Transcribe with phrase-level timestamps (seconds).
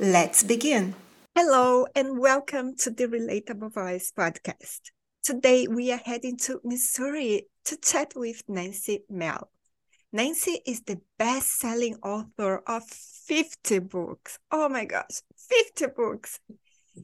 [0.00, 0.94] Let's begin.
[1.34, 4.92] Hello, and welcome to the Relatable Voice podcast.
[5.24, 9.48] Today, we are heading to Missouri to chat with Nancy Mehl.
[10.12, 14.38] Nancy is the best selling author of 50 books.
[14.52, 16.38] Oh my gosh, 50 books!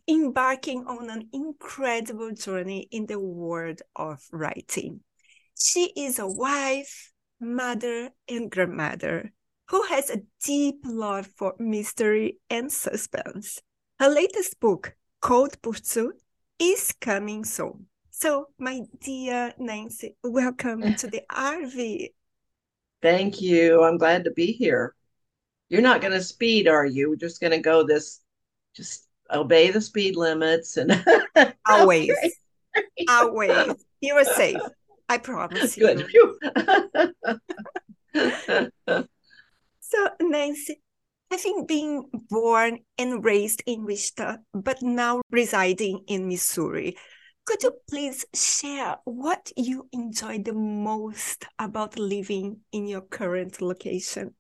[0.06, 5.01] Embarking on an incredible journey in the world of writing.
[5.59, 9.33] She is a wife, mother, and grandmother
[9.69, 13.61] who has a deep love for mystery and suspense.
[13.99, 16.21] Her latest book, Cold Pursuit,
[16.59, 17.87] is coming soon.
[18.11, 22.09] So, my dear Nancy, welcome to the RV.
[23.03, 23.83] Thank you.
[23.83, 24.95] I'm glad to be here.
[25.69, 27.11] You're not going to speed, are you?
[27.11, 28.21] We're just going to go this,
[28.75, 31.05] just obey the speed limits and
[31.69, 32.15] always,
[33.09, 33.75] always.
[34.01, 34.61] You are safe.
[35.09, 36.06] I promise Good.
[36.12, 36.39] you.
[39.95, 40.83] So, Nancy,
[41.31, 46.97] having been born and raised in Wichita, but now residing in Missouri,
[47.45, 54.34] could you please share what you enjoy the most about living in your current location?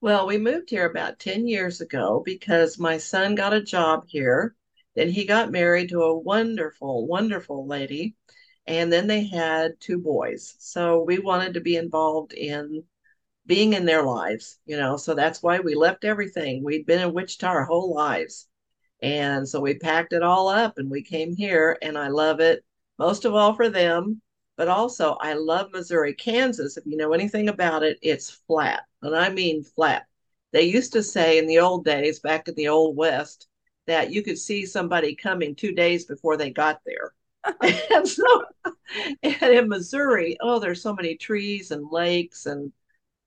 [0.00, 4.54] Well, we moved here about 10 years ago because my son got a job here.
[4.94, 8.14] Then he got married to a wonderful, wonderful lady.
[8.64, 10.54] And then they had two boys.
[10.60, 12.84] So we wanted to be involved in
[13.46, 14.96] being in their lives, you know.
[14.96, 16.62] So that's why we left everything.
[16.62, 18.48] We'd been in Wichita our whole lives.
[19.02, 22.64] And so we packed it all up and we came here, and I love it
[22.98, 24.22] most of all for them.
[24.56, 26.14] But also, I love Missouri.
[26.14, 28.84] Kansas, if you know anything about it, it's flat.
[29.02, 30.06] And I mean flat.
[30.52, 33.48] They used to say in the old days, back in the old West,
[33.86, 37.12] that you could see somebody coming two days before they got there.
[37.90, 38.24] and so,
[39.22, 42.72] and in Missouri, oh, there's so many trees and lakes and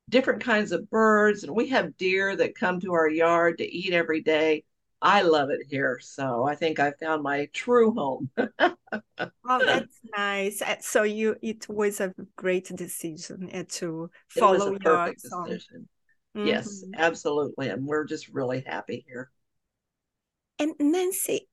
[0.09, 3.93] different kinds of birds, and we have deer that come to our yard to eat
[3.93, 4.63] every day.
[5.01, 5.99] I love it here.
[6.01, 8.29] So I think I found my true home.
[8.59, 10.61] oh, that's nice.
[10.81, 15.87] So you it was a great decision uh, to follow your decision.
[16.35, 16.47] Mm-hmm.
[16.47, 17.69] Yes, absolutely.
[17.69, 19.31] And we're just really happy here.
[20.59, 21.47] And Nancy,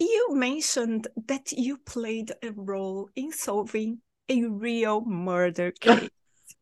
[0.00, 6.10] you mentioned that you played a role in solving a real murder case.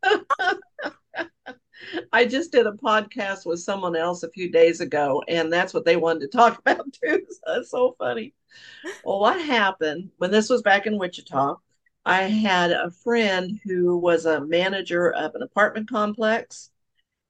[2.12, 5.84] I just did a podcast with someone else a few days ago, and that's what
[5.84, 7.26] they wanted to talk about too.
[7.28, 8.34] So that's so funny.
[9.04, 11.56] Well, what happened when this was back in Wichita?
[12.04, 16.70] I had a friend who was a manager of an apartment complex,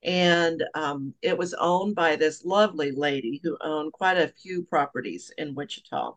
[0.03, 5.33] and um, it was owned by this lovely lady who owned quite a few properties
[5.39, 6.15] in Wichita.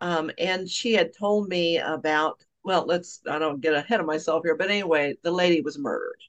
[0.00, 4.42] Um, and she had told me about, well, let's, I don't get ahead of myself
[4.44, 6.22] here, but anyway, the lady was murdered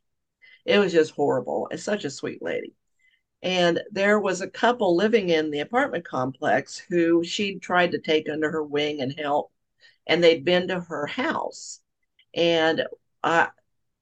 [0.67, 1.69] it was just horrible.
[1.71, 2.73] It's such a sweet lady.
[3.41, 8.29] And there was a couple living in the apartment complex who she'd tried to take
[8.29, 9.51] under her wing and help.
[10.07, 11.81] And they'd been to her house.
[12.33, 12.83] And
[13.23, 13.49] I,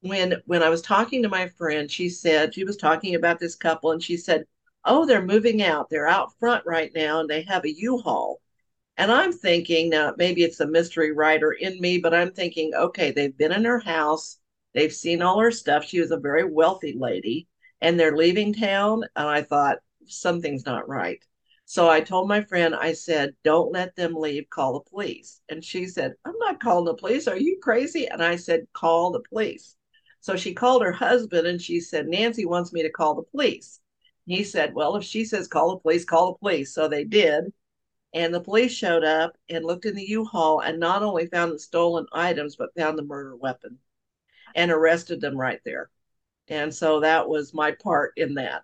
[0.00, 3.54] when when I was talking to my friend, she said she was talking about this
[3.56, 4.46] couple, and she said,
[4.84, 5.90] "Oh, they're moving out.
[5.90, 8.40] They're out front right now, and they have a U-Haul."
[8.96, 13.10] And I'm thinking now maybe it's a mystery writer in me, but I'm thinking, okay,
[13.10, 14.38] they've been in her house.
[14.76, 15.86] They've seen all her stuff.
[15.86, 17.48] She was a very wealthy lady,
[17.80, 19.04] and they're leaving town.
[19.16, 21.24] And I thought, something's not right.
[21.64, 25.40] So I told my friend, I said, don't let them leave, call the police.
[25.48, 27.26] And she said, I'm not calling the police.
[27.26, 28.06] Are you crazy?
[28.06, 29.76] And I said, call the police.
[30.20, 33.80] So she called her husband and she said, Nancy wants me to call the police.
[34.26, 36.74] He said, Well, if she says call the police, call the police.
[36.74, 37.44] So they did.
[38.12, 41.52] And the police showed up and looked in the U Haul and not only found
[41.52, 43.78] the stolen items, but found the murder weapon
[44.56, 45.90] and arrested them right there.
[46.48, 48.62] And so that was my part in that.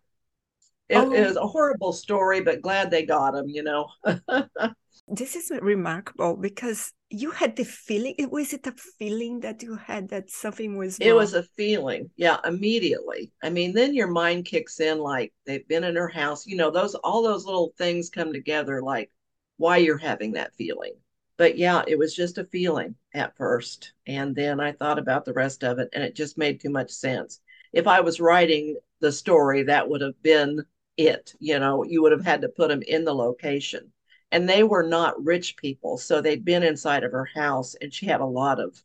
[0.89, 1.13] It, oh.
[1.13, 3.89] it was a horrible story, but glad they got him, you know.
[5.09, 10.09] this is remarkable because you had the feeling was it a feeling that you had
[10.09, 11.09] that something was wrong?
[11.09, 15.67] it was a feeling yeah immediately i mean then your mind kicks in like they've
[15.67, 19.11] been in her house you know those all those little things come together like
[19.57, 20.93] why you're having that feeling
[21.37, 23.93] but yeah, it was just a feeling at first.
[24.07, 26.91] And then I thought about the rest of it and it just made too much
[26.91, 27.41] sense.
[27.73, 30.65] If I was writing the story, that would have been
[30.97, 31.35] it.
[31.39, 33.93] You know, you would have had to put them in the location.
[34.31, 38.07] And they were not rich people, so they'd been inside of her house, and she
[38.07, 38.83] had a lot of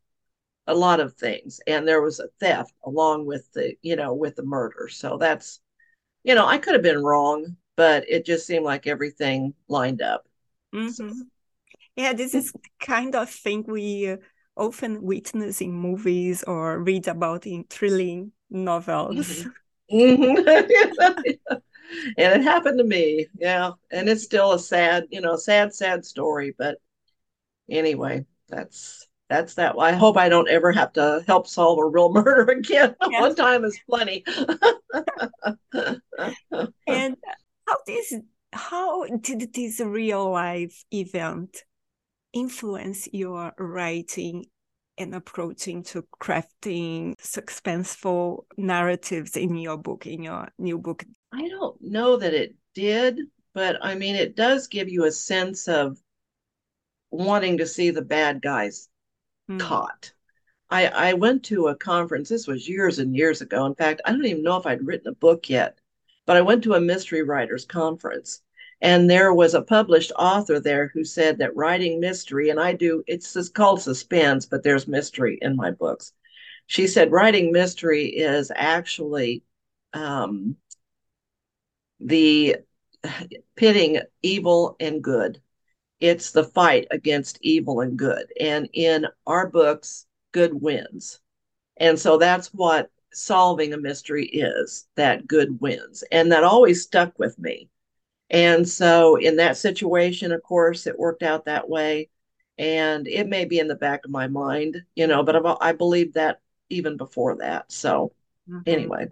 [0.68, 4.36] a lot of things and there was a theft along with the you know with
[4.36, 5.62] the murder so that's
[6.24, 10.28] you know i could have been wrong but it just seemed like everything lined up
[10.76, 10.90] mm-hmm.
[10.90, 11.10] so.
[11.98, 14.16] Yeah this is kind of thing we
[14.56, 19.46] often witness in movies or read about in thrilling novels
[19.92, 20.24] mm-hmm.
[20.24, 21.56] mm-hmm.
[22.18, 26.06] and it happened to me yeah and it's still a sad you know sad sad
[26.06, 26.78] story but
[27.70, 29.76] anyway that's that's that.
[29.78, 32.96] I hope I don't ever have to help solve a real murder again.
[33.10, 33.22] Yes.
[33.22, 34.24] One time is plenty.
[36.88, 37.18] and
[37.68, 38.14] how this
[38.54, 41.64] how did this real life event
[42.34, 44.46] influence your writing
[44.98, 51.04] and approaching to crafting suspenseful narratives in your book, in your new book?
[51.32, 53.20] I don't know that it did,
[53.54, 55.98] but I mean, it does give you a sense of
[57.12, 58.90] wanting to see the bad guys
[59.50, 59.60] mm.
[59.60, 60.14] caught.
[60.70, 63.66] I, I went to a conference, this was years and years ago.
[63.66, 65.80] In fact, I don't even know if I'd written a book yet,
[66.26, 68.42] but I went to a mystery writers conference.
[68.82, 73.04] And there was a published author there who said that writing mystery, and I do,
[73.08, 76.14] it's called suspense, but there's mystery in my books.
[76.68, 79.44] She said writing mystery is actually
[79.94, 80.58] um,
[82.00, 82.58] the
[83.56, 85.42] pitting evil and good
[86.00, 88.32] it's the fight against evil and good.
[88.40, 91.20] And in our books, good wins.
[91.78, 96.04] And so that's what solving a mystery is that good wins.
[96.12, 97.70] And that always stuck with me.
[98.30, 102.10] And so in that situation, of course, it worked out that way.
[102.58, 105.74] And it may be in the back of my mind, you know, but I've, I
[105.74, 106.40] believe that
[106.70, 107.72] even before that.
[107.72, 108.14] So
[108.50, 108.62] mm-hmm.
[108.66, 109.08] anyway.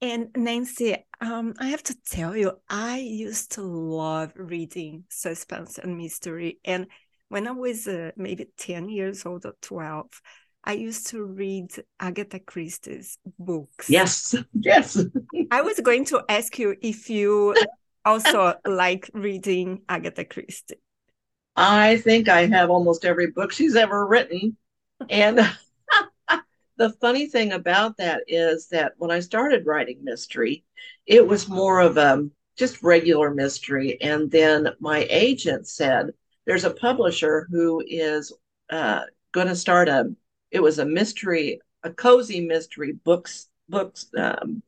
[0.00, 5.96] And Nancy, um, I have to tell you, I used to love reading suspense and
[5.96, 6.58] mystery.
[6.64, 6.86] And
[7.28, 10.20] when I was uh, maybe 10 years old or 12,
[10.66, 11.70] I used to read
[12.00, 13.88] Agatha Christie's books.
[13.88, 15.00] Yes, yes.
[15.52, 17.54] I was going to ask you if you
[18.04, 20.80] also like reading Agatha Christie.
[21.54, 24.56] I think I have almost every book she's ever written.
[25.08, 25.38] And
[26.76, 30.64] the funny thing about that is that when I started writing mystery,
[31.06, 32.28] it was more of a
[32.58, 34.00] just regular mystery.
[34.02, 36.10] And then my agent said,
[36.44, 38.32] there's a publisher who is
[38.70, 39.02] uh,
[39.32, 40.14] going to start a,
[40.56, 44.62] it was a mystery, a cozy mystery books, books um,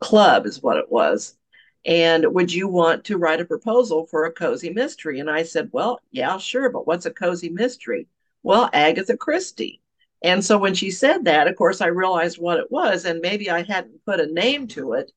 [0.00, 1.36] club is what it was.
[1.84, 5.18] And would you want to write a proposal for a cozy mystery?
[5.18, 6.70] And I said, well, yeah, sure.
[6.70, 8.06] But what's a cozy mystery?
[8.44, 9.80] Well, Agatha Christie.
[10.22, 13.50] And so when she said that, of course, I realized what it was, and maybe
[13.50, 15.10] I hadn't put a name to it,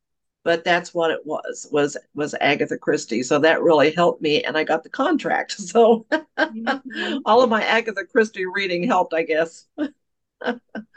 [0.43, 3.21] but that's what it was was was Agatha Christie.
[3.21, 5.55] So that really helped me, and I got the contract.
[5.59, 6.07] So
[7.25, 9.67] all of my Agatha Christie reading helped, I guess.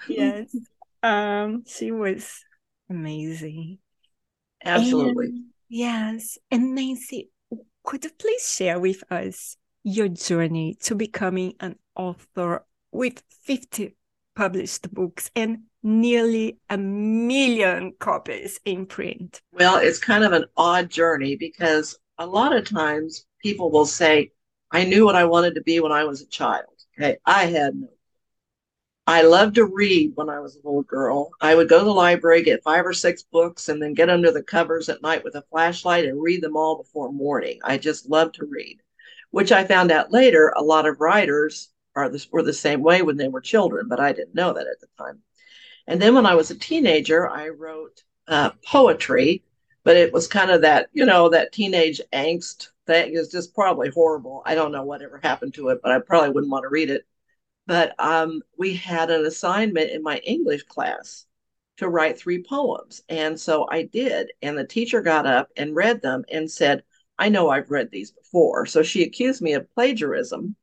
[0.09, 0.55] yes,
[1.03, 2.45] um, she was
[2.89, 3.79] amazing.
[4.65, 5.27] Absolutely.
[5.27, 7.31] And, yes, and Nancy,
[7.85, 13.95] could you please share with us your journey to becoming an author with 50
[14.35, 19.41] published books and nearly a million copies in print.
[19.53, 24.31] Well, it's kind of an odd journey because a lot of times people will say,
[24.71, 26.67] I knew what I wanted to be when I was a child.
[26.97, 27.89] Okay, I had no.
[29.09, 31.31] I loved to read when I was a little girl.
[31.41, 34.31] I would go to the library, get five or six books, and then get under
[34.31, 37.59] the covers at night with a flashlight and read them all before morning.
[37.65, 38.83] I just loved to read,
[39.31, 43.01] which I found out later a lot of writers are this, were the same way
[43.01, 45.23] when they were children, but I didn't know that at the time.
[45.87, 49.43] And then when I was a teenager, I wrote uh, poetry,
[49.85, 53.89] but it was kind of that, you know, that teenage angst thing is just probably
[53.89, 54.43] horrible.
[54.45, 57.07] I don't know whatever happened to it, but I probably wouldn't want to read it.
[57.69, 61.27] But um, we had an assignment in my English class
[61.77, 63.03] to write three poems.
[63.09, 64.33] And so I did.
[64.43, 66.83] And the teacher got up and read them and said,
[67.19, 68.65] I know I've read these before.
[68.65, 70.57] So she accused me of plagiarism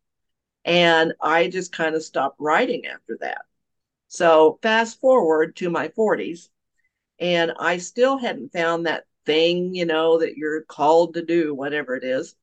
[0.66, 3.46] and I just kind of stopped writing after that.
[4.08, 6.50] So fast forward to my 40s,
[7.20, 11.96] and I still hadn't found that thing, you know, that you're called to do, whatever
[11.96, 12.36] it is.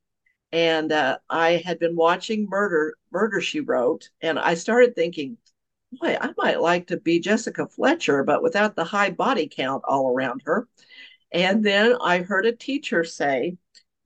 [0.52, 5.38] And uh, I had been watching Murder, Murder She Wrote, and I started thinking,
[5.92, 10.10] boy, I might like to be Jessica Fletcher, but without the high body count all
[10.10, 10.68] around her.
[11.32, 13.56] And then I heard a teacher say,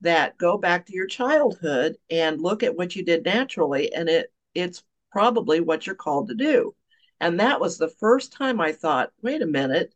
[0.01, 4.31] that go back to your childhood and look at what you did naturally and it
[4.53, 6.75] it's probably what you're called to do
[7.19, 9.93] and that was the first time i thought wait a minute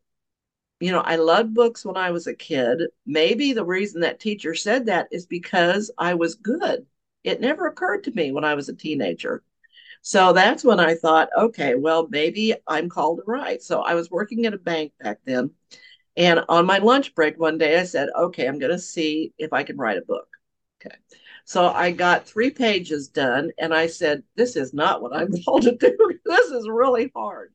[0.81, 2.81] you know, I loved books when I was a kid.
[3.05, 6.85] Maybe the reason that teacher said that is because I was good.
[7.23, 9.43] It never occurred to me when I was a teenager.
[10.01, 13.61] So that's when I thought, okay, well, maybe I'm called to write.
[13.61, 15.51] So I was working at a bank back then.
[16.17, 19.53] And on my lunch break one day, I said, okay, I'm going to see if
[19.53, 20.27] I can write a book.
[20.83, 20.95] Okay.
[21.45, 25.63] So I got three pages done and I said, this is not what I'm called
[25.63, 26.19] to do.
[26.25, 27.53] this is really hard.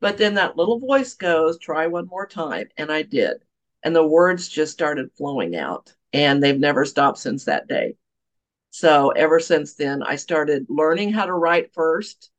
[0.00, 2.68] But then that little voice goes, try one more time.
[2.76, 3.42] And I did.
[3.82, 5.94] And the words just started flowing out.
[6.12, 7.96] And they've never stopped since that day.
[8.70, 12.30] So ever since then, I started learning how to write first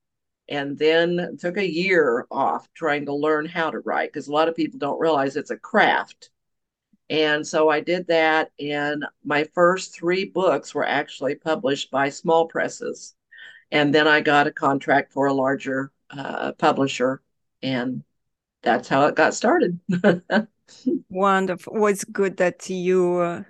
[0.50, 4.48] and then took a year off trying to learn how to write because a lot
[4.48, 6.30] of people don't realize it's a craft.
[7.10, 8.52] And so I did that.
[8.60, 13.16] And my first three books were actually published by small presses.
[13.72, 17.22] And then I got a contract for a larger uh, publisher
[17.62, 18.04] and
[18.64, 19.80] that's how it got started.
[21.10, 21.74] Wonderful.
[21.74, 23.44] Well, it's good that you uh,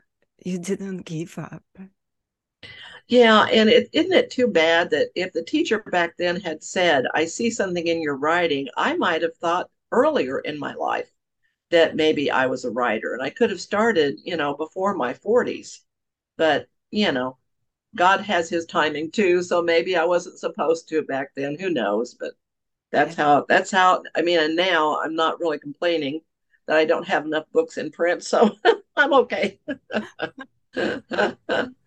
[0.44, 1.64] you didn't give up.
[3.08, 7.06] Yeah, and it isn't it too bad that if the teacher back then had said,
[7.14, 11.12] "I see something in your writing," I might have thought earlier in my life
[11.72, 15.14] that maybe I was a writer, and I could have started, you know, before my
[15.14, 15.84] forties.
[16.38, 17.38] But you know,
[17.96, 21.58] God has His timing too, so maybe I wasn't supposed to back then.
[21.60, 22.16] Who knows?
[22.16, 22.34] But
[22.98, 23.24] that's yeah.
[23.24, 26.20] how that's how i mean and now i'm not really complaining
[26.68, 28.52] that i don't have enough books in print so
[28.98, 29.60] i'm okay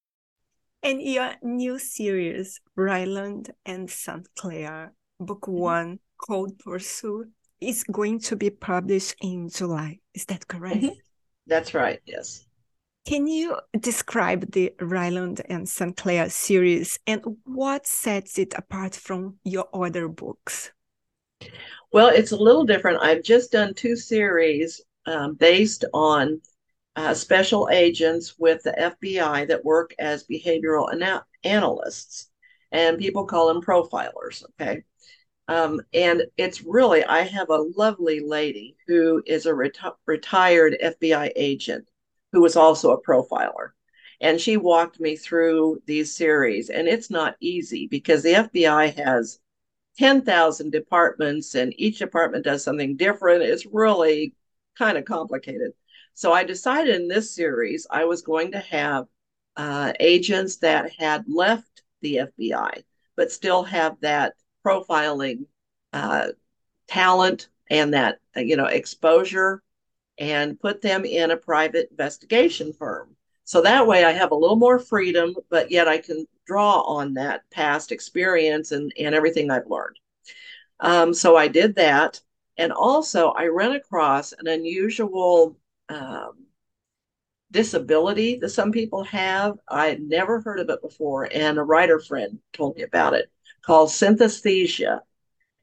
[0.83, 4.27] And your new series, Ryland and St.
[4.35, 5.59] Clair, Book mm-hmm.
[5.59, 9.99] One, Cold Pursuit, is going to be published in July.
[10.15, 10.77] Is that correct?
[10.77, 10.99] Mm-hmm.
[11.47, 12.45] That's right, yes.
[13.05, 15.95] Can you describe the Ryland and St.
[15.97, 20.71] Clair series and what sets it apart from your other books?
[21.91, 23.01] Well, it's a little different.
[23.01, 26.41] I've just done two series um, based on
[26.95, 32.29] uh, special agents with the FBI that work as behavioral ana- analysts,
[32.71, 34.43] and people call them profilers.
[34.59, 34.83] Okay.
[35.47, 41.31] Um, and it's really, I have a lovely lady who is a reti- retired FBI
[41.35, 41.89] agent
[42.31, 43.71] who was also a profiler.
[44.21, 46.69] And she walked me through these series.
[46.69, 49.39] And it's not easy because the FBI has
[49.97, 53.43] 10,000 departments and each department does something different.
[53.43, 54.33] It's really
[54.77, 55.73] kind of complicated.
[56.13, 59.07] So I decided in this series I was going to have
[59.55, 62.83] uh, agents that had left the FBI,
[63.15, 64.33] but still have that
[64.65, 65.45] profiling
[65.93, 66.29] uh,
[66.87, 69.61] talent and that you know exposure,
[70.17, 73.15] and put them in a private investigation firm.
[73.43, 77.15] So that way I have a little more freedom, but yet I can draw on
[77.15, 79.97] that past experience and, and everything I've learned.
[80.79, 82.21] Um, so I did that.
[82.57, 85.57] And also, I ran across an unusual
[85.91, 86.47] um,
[87.51, 89.57] disability that some people have.
[89.67, 93.29] I had never heard of it before, and a writer friend told me about it
[93.63, 95.01] called synesthesia.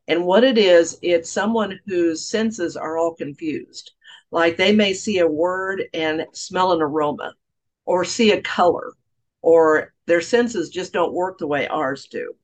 [0.07, 3.93] And what it is, it's someone whose senses are all confused.
[4.31, 7.35] Like they may see a word and smell an aroma,
[7.85, 8.93] or see a color,
[9.43, 12.35] or their senses just don't work the way ours do.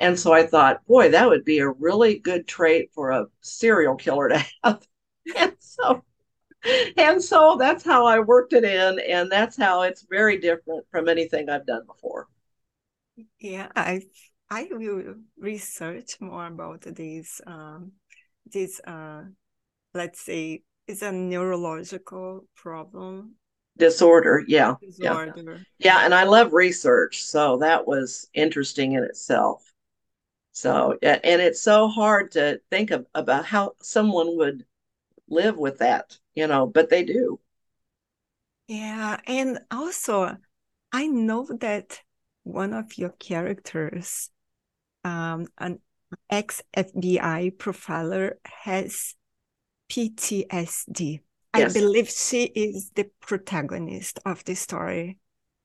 [0.00, 3.96] And so I thought, boy, that would be a really good trait for a serial
[3.96, 4.86] killer to have.
[5.36, 6.04] and so
[6.96, 11.08] and so that's how I worked it in, and that's how it's very different from
[11.08, 12.28] anything I've done before.
[13.38, 14.02] Yeah, I
[14.50, 17.92] I will research more about this um,
[18.46, 19.22] this uh,
[19.94, 23.36] let's say it's a neurological problem
[23.76, 24.42] disorder.
[24.46, 25.34] Yeah, disorder.
[25.36, 29.70] yeah, yeah, and I love research, so that was interesting in itself.
[30.52, 34.64] So, and it's so hard to think of about how someone would
[35.28, 37.40] live with that, you know, but they do.
[38.68, 39.18] Yeah.
[39.26, 40.36] And also,
[40.92, 42.00] I know that
[42.44, 44.30] one of your characters,
[45.04, 45.80] um, an
[46.30, 49.14] ex FBI profiler, has
[49.90, 51.20] PTSD.
[51.56, 51.76] Yes.
[51.76, 55.18] I believe she is the protagonist of the story.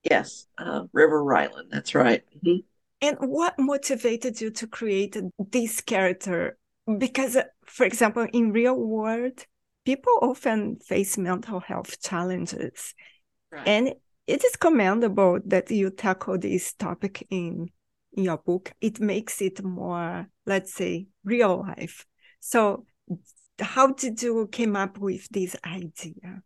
[0.03, 1.69] Yes, uh, River Ryland.
[1.71, 2.23] That's right.
[2.37, 2.59] Mm-hmm.
[3.01, 5.17] And what motivated you to create
[5.51, 6.57] this character?
[6.97, 9.45] Because, uh, for example, in real world,
[9.85, 12.93] people often face mental health challenges.
[13.51, 13.67] Right.
[13.67, 13.93] And
[14.27, 17.69] it is commendable that you tackle this topic in,
[18.13, 18.73] in your book.
[18.81, 22.05] It makes it more, let's say, real life.
[22.39, 22.85] So
[23.59, 26.43] how did you came up with this idea?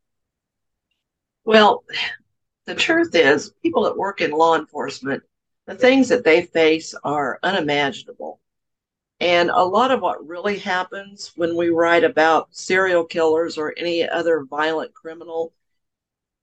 [1.46, 1.84] Well,
[2.66, 5.24] the truth is people that work in law enforcement,
[5.68, 8.40] the things that they face are unimaginable.
[9.24, 14.08] And a lot of what really happens when we write about serial killers or any
[14.08, 15.54] other violent criminal,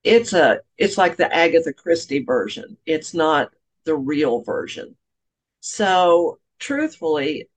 [0.02, 2.78] it's a it's like the Agatha Christie version.
[2.86, 3.52] It's not
[3.84, 4.96] the real version.
[5.60, 7.50] So, truthfully,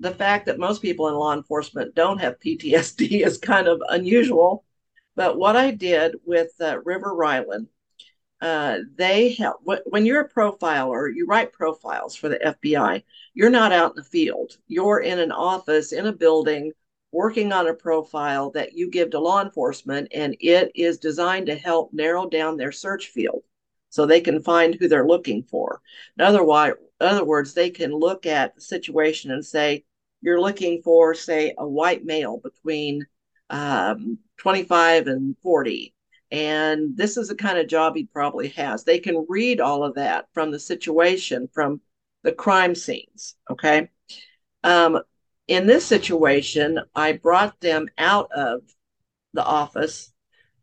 [0.00, 4.64] the fact that most people in law enforcement don't have PTSD is kind of unusual.
[5.14, 7.68] But what I did with uh, River Ryland,
[8.40, 13.02] uh, they help when you're a profiler, you write profiles for the FBI.
[13.34, 14.56] You're not out in the field.
[14.66, 16.72] You're in an office in a building
[17.12, 21.54] working on a profile that you give to law enforcement, and it is designed to
[21.54, 23.42] help narrow down their search field
[23.88, 25.80] so they can find who they're looking for.
[26.18, 26.44] In other,
[27.00, 29.84] other words, they can look at the situation and say,
[30.20, 33.06] you're looking for, say, a white male between
[33.48, 35.94] um, 25 and 40
[36.30, 38.84] and this is the kind of job he probably has.
[38.84, 41.80] They can read all of that from the situation, from
[42.22, 43.36] the crime scenes.
[43.50, 43.88] Okay.
[44.64, 45.00] Um,
[45.46, 48.62] in this situation, I brought them out of
[49.32, 50.12] the office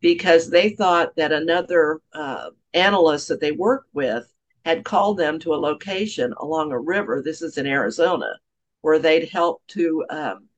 [0.02, 4.28] because they thought that another uh, analyst that they worked with
[4.66, 7.22] had called them to a location along a river.
[7.24, 8.38] This is in Arizona,
[8.82, 10.50] where they'd help to um,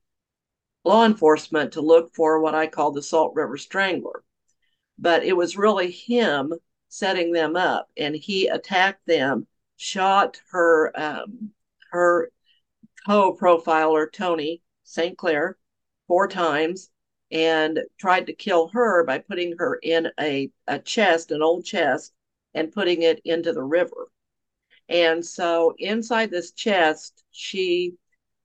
[0.83, 4.23] law enforcement to look for what I call the Salt River Strangler
[4.97, 6.53] but it was really him
[6.89, 9.47] setting them up and he attacked them
[9.77, 11.51] shot her um,
[11.91, 12.31] her
[13.05, 15.57] co-profiler tony st clair
[16.07, 16.89] four times
[17.31, 22.13] and tried to kill her by putting her in a, a chest an old chest
[22.53, 24.07] and putting it into the river.
[24.87, 27.95] And so inside this chest she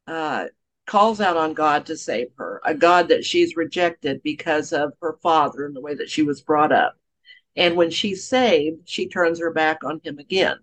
[0.07, 0.47] uh,
[0.91, 5.17] calls out on God to save her, a God that she's rejected because of her
[5.23, 6.97] father and the way that she was brought up.
[7.55, 10.57] And when she's saved, she turns her back on him again.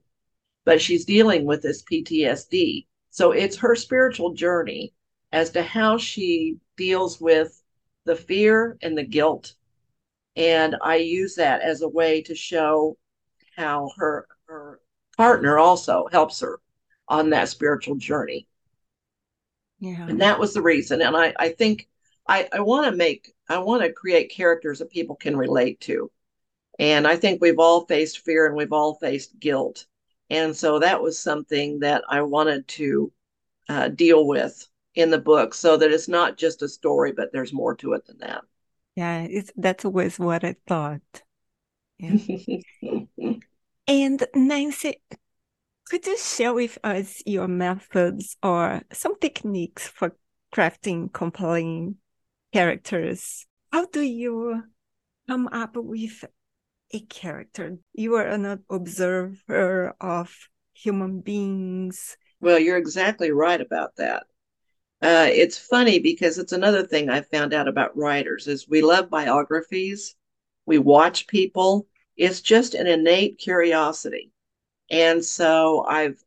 [0.65, 2.87] But she's dealing with this PTSD.
[3.09, 4.93] So it's her spiritual journey
[5.31, 7.63] as to how she deals with
[8.03, 9.53] the fear and the guilt.
[10.35, 12.97] And I use that as a way to show
[13.55, 14.81] how her her
[15.15, 16.59] partner also helps her
[17.07, 18.45] on that spiritual journey.
[19.79, 20.07] Yeah.
[20.07, 21.01] And that was the reason.
[21.01, 21.87] And I, I think
[22.27, 26.11] I, I want to make, I want to create characters that people can relate to.
[26.79, 29.85] And I think we've all faced fear and we've all faced guilt.
[30.29, 33.11] And so that was something that I wanted to
[33.69, 37.53] uh, deal with in the book so that it's not just a story, but there's
[37.53, 38.41] more to it than that.
[38.95, 41.01] Yeah, it's, that's always what I thought.
[41.99, 42.17] Yeah.
[43.87, 45.01] and Nancy,
[45.89, 50.15] could you share with us your methods or some techniques for
[50.53, 51.95] crafting compelling
[52.51, 53.45] characters?
[53.71, 54.63] How do you
[55.27, 56.25] come up with
[56.91, 57.77] a character?
[57.93, 60.35] You are an observer of
[60.73, 62.17] human beings.
[62.39, 64.23] Well, you're exactly right about that.
[65.01, 69.09] Uh, it's funny because it's another thing I found out about writers is we love
[69.09, 70.15] biographies.
[70.65, 71.87] We watch people.
[72.15, 74.31] It's just an innate curiosity.
[74.89, 76.23] And so I've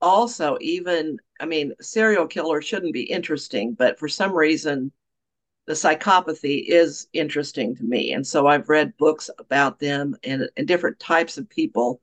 [0.00, 4.92] also even, I mean, serial killer shouldn't be interesting, but for some reason,
[5.66, 8.12] the psychopathy is interesting to me.
[8.12, 12.00] And so I've read books about them and, and different types of people.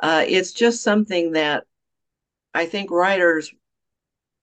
[0.00, 1.64] Uh, it's just something that
[2.54, 3.52] I think writers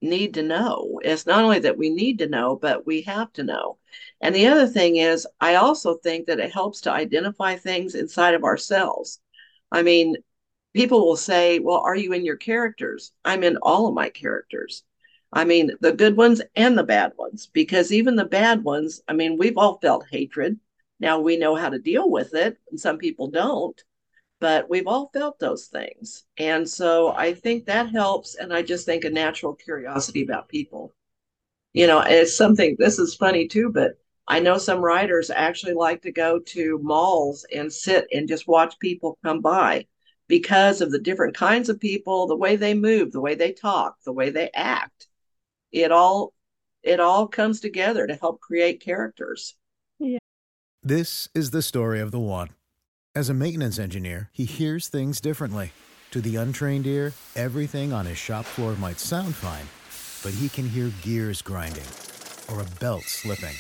[0.01, 0.99] need to know.
[1.03, 3.77] It's not only that we need to know, but we have to know.
[4.21, 8.35] And the other thing is, I also think that it helps to identify things inside
[8.35, 9.19] of ourselves.
[9.71, 10.15] I mean,
[10.75, 13.13] people will say, Well, are you in your characters?
[13.23, 14.83] I'm in all of my characters.
[15.31, 19.13] I mean, the good ones and the bad ones, because even the bad ones, I
[19.13, 20.59] mean, we've all felt hatred.
[20.99, 23.81] Now we know how to deal with it, and some people don't,
[24.39, 26.25] but we've all felt those things.
[26.37, 28.35] And so I think that helps.
[28.35, 30.93] And I just think a natural curiosity about people.
[31.73, 36.01] You know, it's something, this is funny too, but I know some writers actually like
[36.03, 39.85] to go to malls and sit and just watch people come by
[40.27, 43.95] because of the different kinds of people, the way they move, the way they talk,
[44.05, 45.07] the way they act.
[45.71, 46.33] It all
[46.83, 49.55] it all comes together to help create characters.
[49.99, 50.19] Yeah.
[50.83, 52.49] This is the story of the one.
[53.15, 55.71] As a maintenance engineer, he hears things differently.
[56.11, 59.65] To the untrained ear, everything on his shop floor might sound fine,
[60.23, 61.83] but he can hear gears grinding
[62.51, 63.55] or a belt slipping.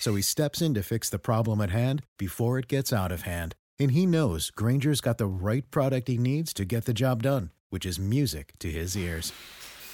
[0.00, 3.22] So he steps in to fix the problem at hand before it gets out of
[3.22, 3.54] hand.
[3.80, 7.50] And he knows Grainger's got the right product he needs to get the job done,
[7.70, 9.32] which is music to his ears.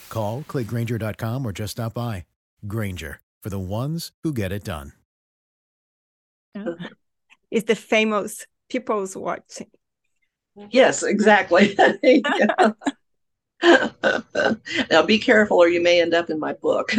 [0.09, 2.25] Call, clickgrainger.com, or just stop by.
[2.67, 4.91] Granger, for the ones who get it done.
[7.49, 9.71] Is the famous people's watching.
[10.69, 11.77] Yes, exactly.
[14.91, 16.93] now be careful, or you may end up in my book.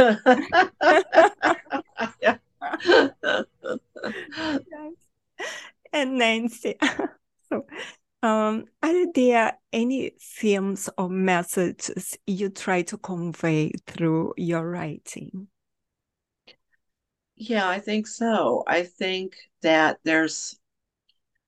[5.93, 6.77] and Nancy,
[7.49, 7.67] so
[8.23, 15.49] um, are there any themes or messages you try to convey through your writing?
[17.37, 18.65] Yeah, I think so.
[18.67, 20.59] I think that there's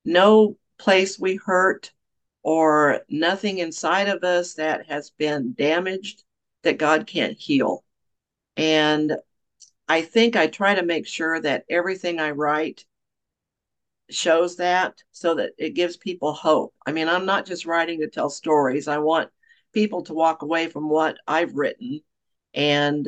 [0.05, 1.91] no place we hurt
[2.43, 6.23] or nothing inside of us that has been damaged
[6.63, 7.83] that God can't heal.
[8.55, 9.17] And
[9.87, 12.85] I think I try to make sure that everything I write
[14.13, 16.73] shows that so that it gives people hope.
[16.85, 18.87] I mean, I'm not just writing to tell stories.
[18.87, 19.29] I want
[19.73, 22.01] people to walk away from what I've written
[22.53, 23.07] and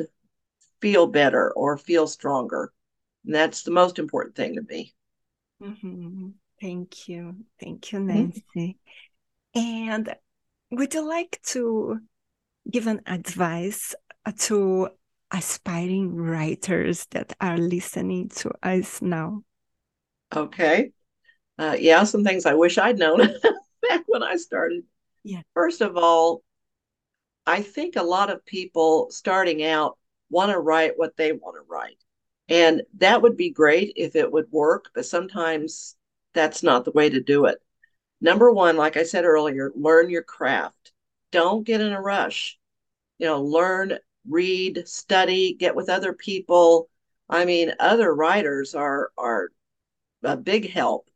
[0.80, 2.72] feel better or feel stronger.
[3.24, 4.94] And that's the most important thing to me.
[5.62, 6.28] Mm-hmm.
[6.60, 7.36] Thank you.
[7.60, 8.42] Thank you, Nancy.
[9.56, 9.60] Mm-hmm.
[9.60, 10.14] And
[10.70, 12.00] would you like to
[12.70, 13.94] give an advice
[14.38, 14.88] to
[15.30, 19.42] aspiring writers that are listening to us now?
[20.34, 20.92] Okay.
[21.58, 23.18] Uh, yeah, some things I wish I'd known
[23.88, 24.82] back when I started.
[25.22, 25.42] Yeah.
[25.54, 26.42] First of all,
[27.46, 29.98] I think a lot of people starting out
[30.30, 31.98] want to write what they want to write.
[32.48, 35.96] And that would be great if it would work, but sometimes
[36.34, 37.58] that's not the way to do it.
[38.20, 40.92] Number one, like I said earlier, learn your craft.
[41.30, 42.58] Don't get in a rush.
[43.18, 46.88] You know, learn, read, study, get with other people.
[47.28, 49.50] I mean, other writers are are
[50.24, 51.08] a big help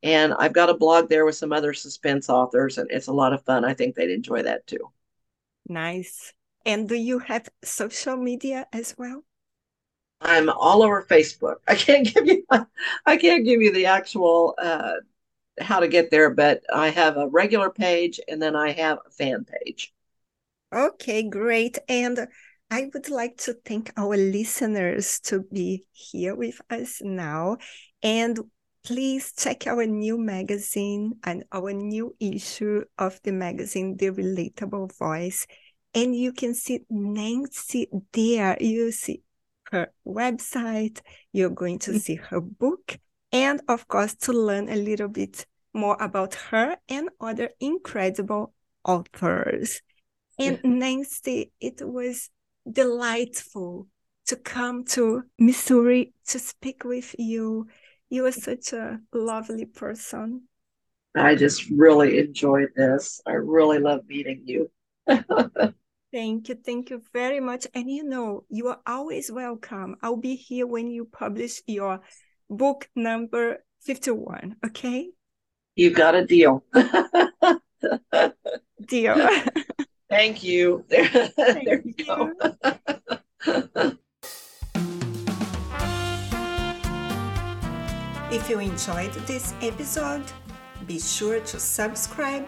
[0.03, 3.33] And I've got a blog there with some other suspense authors, and it's a lot
[3.33, 3.65] of fun.
[3.65, 4.91] I think they'd enjoy that too.
[5.67, 6.31] Nice.
[6.65, 9.23] And do you have social media as well?
[10.25, 11.57] I'm all over Facebook.
[11.67, 12.45] I can't give you,
[13.05, 14.93] I can't give you the actual uh,
[15.59, 19.09] how to get there, but I have a regular page and then I have a
[19.11, 19.93] fan page.
[20.73, 21.77] Okay, great.
[21.87, 22.27] And
[22.69, 27.57] I would like to thank our listeners to be here with us now.
[28.01, 28.39] And
[28.83, 35.47] please check our new magazine and our new issue of the magazine, The Relatable Voice.
[35.93, 38.57] And you can see Nancy there.
[38.59, 39.21] You see
[39.71, 41.01] her website,
[41.31, 41.99] you're going to mm.
[41.99, 42.97] see her book,
[43.31, 49.81] and of course, to learn a little bit more about her and other incredible authors.
[50.37, 52.29] And Nancy, it was
[52.69, 53.87] delightful
[54.27, 57.67] to come to Missouri to speak with you.
[58.09, 60.43] You are such a lovely person.
[61.15, 63.21] I just really enjoyed this.
[63.25, 64.69] I really love meeting you.
[66.15, 66.55] Thank you.
[66.55, 67.67] Thank you very much.
[67.73, 69.97] And you know, you are always welcome.
[70.01, 71.99] I'll be here when you publish your
[72.49, 74.55] book number 51.
[74.65, 75.09] Okay.
[75.75, 76.63] You got a deal.
[78.87, 79.29] deal.
[80.09, 80.85] Thank you.
[80.89, 82.05] There, Thank there you you.
[82.05, 82.31] go.
[88.31, 90.23] If you enjoyed this episode,
[90.87, 92.47] be sure to subscribe